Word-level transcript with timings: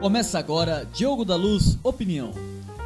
Começa 0.00 0.38
agora 0.38 0.88
Diogo 0.94 1.26
da 1.26 1.36
Luz 1.36 1.76
Opinião. 1.82 2.32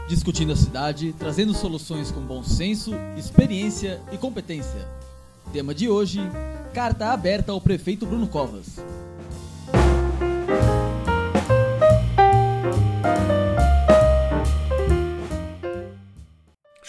Discutindo 0.09 0.53
a 0.53 0.57
cidade, 0.57 1.15
trazendo 1.17 1.55
soluções 1.55 2.11
com 2.11 2.21
bom 2.21 2.43
senso, 2.43 2.91
experiência 3.17 4.01
e 4.11 4.19
competência. 4.19 4.89
Tema 5.53 5.73
de 5.73 5.89
hoje: 5.89 6.21
carta 6.75 7.13
aberta 7.13 7.53
ao 7.53 7.61
prefeito 7.61 8.05
Bruno 8.05 8.27
Covas. 8.27 8.81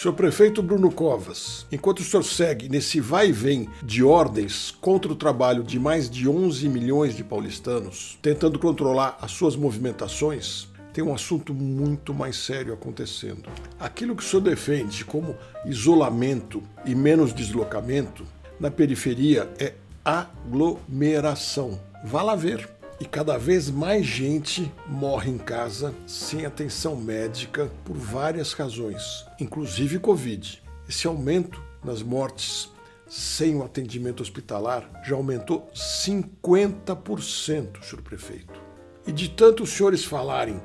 Senhor 0.05 0.13
prefeito 0.13 0.61
Bruno 0.61 0.91
Covas, 0.91 1.65
enquanto 1.71 2.01
o 2.01 2.03
senhor 2.03 2.21
segue 2.21 2.69
nesse 2.69 2.99
vai 2.99 3.29
e 3.29 3.31
vem 3.31 3.67
de 3.81 4.03
ordens 4.03 4.69
contra 4.69 5.11
o 5.11 5.15
trabalho 5.15 5.63
de 5.63 5.79
mais 5.79 6.07
de 6.07 6.29
11 6.29 6.69
milhões 6.69 7.15
de 7.15 7.23
paulistanos, 7.23 8.15
tentando 8.21 8.59
controlar 8.59 9.17
as 9.19 9.31
suas 9.31 9.55
movimentações, 9.55 10.67
tem 10.93 11.03
um 11.03 11.11
assunto 11.11 11.55
muito 11.55 12.13
mais 12.13 12.37
sério 12.37 12.71
acontecendo. 12.71 13.49
Aquilo 13.79 14.15
que 14.15 14.21
o 14.21 14.25
senhor 14.27 14.43
defende 14.43 15.03
como 15.03 15.35
isolamento 15.65 16.61
e 16.85 16.93
menos 16.93 17.33
deslocamento 17.33 18.27
na 18.59 18.69
periferia 18.69 19.49
é 19.57 19.73
aglomeração. 20.05 21.81
Vá 22.03 22.21
lá 22.21 22.35
ver. 22.35 22.69
E 22.99 23.05
cada 23.05 23.37
vez 23.37 23.69
mais 23.69 24.05
gente 24.05 24.71
morre 24.87 25.29
em 25.29 25.37
casa 25.37 25.93
sem 26.07 26.45
atenção 26.45 26.95
médica 26.95 27.69
por 27.83 27.97
várias 27.97 28.53
razões, 28.53 29.25
inclusive 29.39 29.99
Covid. 29.99 30.63
Esse 30.87 31.05
aumento 31.05 31.61
nas 31.83 32.01
mortes 32.01 32.71
sem 33.07 33.55
o 33.55 33.63
atendimento 33.63 34.21
hospitalar 34.21 34.89
já 35.03 35.15
aumentou 35.15 35.69
50%, 35.75 37.83
senhor 37.83 38.01
prefeito. 38.01 38.63
E 39.05 39.11
de 39.11 39.29
tanto 39.29 39.63
os 39.63 39.71
senhores 39.71 40.05
falarem 40.05 40.59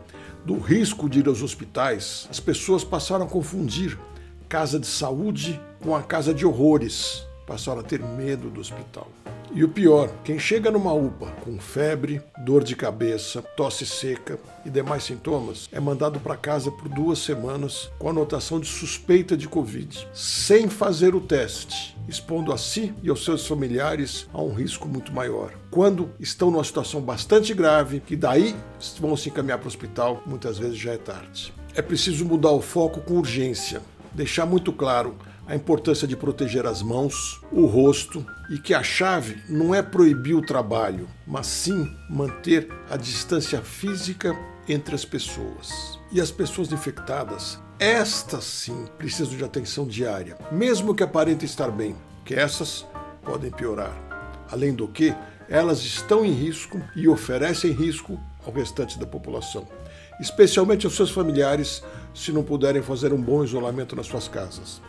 do 0.44 0.58
risco 0.58 1.08
de 1.08 1.18
ir 1.18 1.28
aos 1.28 1.42
hospitais, 1.42 2.26
as 2.30 2.40
pessoas 2.40 2.84
passaram 2.84 3.26
a 3.26 3.28
confundir 3.28 3.98
casa 4.48 4.78
de 4.78 4.86
saúde 4.86 5.60
com 5.80 5.94
a 5.94 6.02
casa 6.02 6.32
de 6.32 6.46
horrores, 6.46 7.26
passaram 7.46 7.80
a 7.80 7.84
ter 7.84 8.00
medo 8.00 8.50
do 8.50 8.60
hospital. 8.60 9.08
E 9.52 9.64
o 9.64 9.68
pior, 9.68 10.08
quem 10.22 10.38
chega 10.38 10.70
numa 10.70 10.92
UPA 10.92 11.26
com 11.44 11.58
febre, 11.58 12.22
dor 12.44 12.62
de 12.62 12.76
cabeça, 12.76 13.42
tosse 13.42 13.84
seca 13.84 14.38
e 14.64 14.70
demais 14.70 15.02
sintomas 15.02 15.68
é 15.72 15.80
mandado 15.80 16.20
para 16.20 16.36
casa 16.36 16.70
por 16.70 16.88
duas 16.88 17.18
semanas 17.18 17.90
com 17.98 18.08
anotação 18.08 18.60
de 18.60 18.68
suspeita 18.68 19.36
de 19.36 19.48
Covid, 19.48 20.06
sem 20.14 20.68
fazer 20.68 21.16
o 21.16 21.20
teste, 21.20 21.98
expondo 22.08 22.52
a 22.52 22.58
si 22.58 22.94
e 23.02 23.10
aos 23.10 23.24
seus 23.24 23.44
familiares 23.44 24.28
a 24.32 24.40
um 24.40 24.54
risco 24.54 24.86
muito 24.86 25.12
maior. 25.12 25.52
Quando 25.68 26.10
estão 26.20 26.48
numa 26.48 26.62
situação 26.62 27.00
bastante 27.00 27.52
grave, 27.52 27.98
que 27.98 28.14
daí 28.14 28.54
vão 29.00 29.16
se 29.16 29.30
encaminhar 29.30 29.58
para 29.58 29.66
o 29.66 29.68
hospital, 29.68 30.22
muitas 30.26 30.58
vezes 30.58 30.78
já 30.78 30.92
é 30.92 30.98
tarde. 30.98 31.52
É 31.74 31.82
preciso 31.82 32.24
mudar 32.24 32.52
o 32.52 32.62
foco 32.62 33.00
com 33.00 33.14
urgência, 33.14 33.82
deixar 34.12 34.46
muito 34.46 34.72
claro 34.72 35.16
a 35.44 35.56
importância 35.56 36.06
de 36.06 36.16
proteger 36.16 36.66
as 36.66 36.80
mãos, 36.82 37.40
o 37.50 37.66
rosto 37.66 38.24
e 38.50 38.58
que 38.58 38.74
a 38.74 38.82
chave 38.82 39.40
não 39.48 39.72
é 39.72 39.80
proibir 39.80 40.34
o 40.34 40.42
trabalho, 40.42 41.08
mas 41.24 41.46
sim 41.46 41.96
manter 42.08 42.68
a 42.90 42.96
distância 42.96 43.62
física 43.62 44.36
entre 44.68 44.92
as 44.92 45.04
pessoas. 45.04 45.98
E 46.10 46.20
as 46.20 46.32
pessoas 46.32 46.72
infectadas, 46.72 47.60
estas 47.78 48.42
sim 48.42 48.86
precisam 48.98 49.36
de 49.36 49.44
atenção 49.44 49.86
diária, 49.86 50.36
mesmo 50.50 50.96
que 50.96 51.04
aparentem 51.04 51.46
estar 51.46 51.70
bem, 51.70 51.94
que 52.24 52.34
essas 52.34 52.84
podem 53.22 53.52
piorar. 53.52 53.94
Além 54.50 54.74
do 54.74 54.88
que, 54.88 55.14
elas 55.48 55.78
estão 55.84 56.24
em 56.24 56.32
risco 56.32 56.80
e 56.96 57.08
oferecem 57.08 57.70
risco 57.70 58.18
ao 58.44 58.52
restante 58.52 58.98
da 58.98 59.06
população, 59.06 59.68
especialmente 60.20 60.86
aos 60.86 60.96
seus 60.96 61.10
familiares, 61.10 61.84
se 62.12 62.32
não 62.32 62.42
puderem 62.42 62.82
fazer 62.82 63.12
um 63.12 63.22
bom 63.22 63.44
isolamento 63.44 63.94
nas 63.94 64.06
suas 64.06 64.26
casas. 64.26 64.82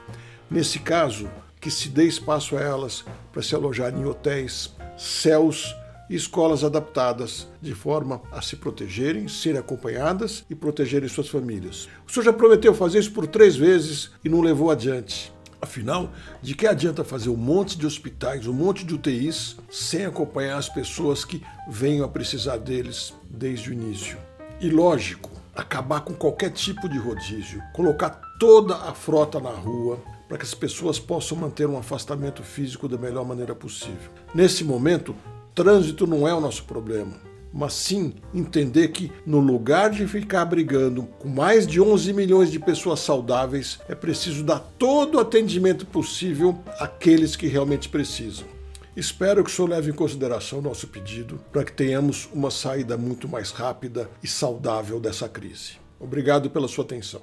Nesse 0.50 0.80
caso, 0.80 1.30
que 1.62 1.70
se 1.70 1.88
dê 1.90 2.06
espaço 2.06 2.58
a 2.58 2.60
elas 2.60 3.06
para 3.32 3.44
se 3.44 3.54
alojarem 3.54 4.02
em 4.02 4.06
hotéis, 4.06 4.74
céus 4.98 5.76
e 6.10 6.16
escolas 6.16 6.64
adaptadas, 6.64 7.48
de 7.62 7.74
forma 7.74 8.22
a 8.32 8.42
se 8.42 8.58
protegerem, 8.58 9.30
serem 9.30 9.60
acompanhadas 9.60 10.44
e 10.50 10.56
protegerem 10.56 11.08
suas 11.08 11.30
famílias. 11.30 11.88
O 12.06 12.12
senhor 12.12 12.26
já 12.26 12.34
prometeu 12.34 12.74
fazer 12.74 13.00
isso 13.00 13.14
por 13.14 13.28
três 13.28 13.56
vezes 13.56 14.12
e 14.26 14.28
não 14.28 14.42
levou 14.42 14.70
adiante. 14.70 15.32
Afinal, 15.62 16.12
de 16.42 16.56
que 16.56 16.68
adianta 16.68 17.04
fazer 17.04 17.30
um 17.30 17.38
monte 17.38 17.78
de 17.78 17.86
hospitais, 17.86 18.48
um 18.48 18.54
monte 18.54 18.84
de 18.84 18.96
UTIs, 18.96 19.56
sem 19.70 20.06
acompanhar 20.06 20.58
as 20.58 20.68
pessoas 20.68 21.24
que 21.24 21.42
venham 21.70 22.04
a 22.04 22.10
precisar 22.10 22.58
deles 22.58 23.14
desde 23.30 23.70
o 23.70 23.74
início? 23.74 24.18
E 24.60 24.70
lógico, 24.70 25.31
acabar 25.56 26.02
com 26.02 26.14
qualquer 26.14 26.52
tipo 26.52 26.88
de 26.88 26.98
rodízio, 26.98 27.62
colocar 27.74 28.22
toda 28.40 28.76
a 28.76 28.94
frota 28.94 29.40
na 29.40 29.52
rua, 29.52 30.00
para 30.28 30.38
que 30.38 30.46
as 30.46 30.54
pessoas 30.54 30.98
possam 30.98 31.38
manter 31.38 31.68
um 31.68 31.78
afastamento 31.78 32.42
físico 32.42 32.88
da 32.88 32.98
melhor 32.98 33.26
maneira 33.26 33.54
possível. 33.54 34.10
Nesse 34.34 34.64
momento, 34.64 35.14
trânsito 35.54 36.08
não 36.08 36.26
é 36.26 36.34
o 36.34 36.40
nosso 36.40 36.64
problema, 36.64 37.14
mas 37.54 37.74
sim 37.74 38.14
entender 38.34 38.90
que 38.90 39.12
no 39.26 39.40
lugar 39.40 39.90
de 39.90 40.08
ficar 40.08 40.46
brigando 40.46 41.04
com 41.20 41.28
mais 41.28 41.68
de 41.68 41.82
11 41.82 42.14
milhões 42.14 42.50
de 42.50 42.60
pessoas 42.60 43.02
saudáveis, 43.02 43.80
é 43.90 43.96
preciso 43.96 44.44
dar 44.44 44.60
todo 44.80 45.16
o 45.16 45.20
atendimento 45.20 45.86
possível 45.86 46.58
àqueles 46.80 47.36
que 47.36 47.48
realmente 47.48 47.90
precisam. 47.90 48.48
Espero 48.96 49.42
que 49.42 49.50
o 49.50 49.54
senhor 49.54 49.70
leve 49.70 49.90
em 49.90 49.94
consideração 49.94 50.62
nosso 50.62 50.86
pedido 50.88 51.40
para 51.50 51.64
que 51.64 51.72
tenhamos 51.72 52.28
uma 52.34 52.52
saída 52.52 52.98
muito 52.98 53.26
mais 53.26 53.52
rápida 53.52 54.10
e 54.22 54.28
saudável 54.28 55.00
dessa 55.00 55.30
crise. 55.30 55.80
Obrigado 55.98 56.50
pela 56.50 56.68
sua 56.68 56.84
atenção. 56.84 57.22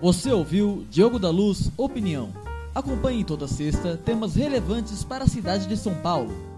Você 0.00 0.32
ouviu 0.32 0.86
Diogo 0.88 1.18
da 1.18 1.28
Luz 1.28 1.70
Opinião. 1.76 2.32
Acompanhe 2.74 3.22
toda 3.22 3.46
sexta 3.46 3.96
temas 3.96 4.36
relevantes 4.36 5.04
para 5.04 5.24
a 5.24 5.28
cidade 5.28 5.66
de 5.66 5.76
São 5.76 5.94
Paulo. 5.96 6.57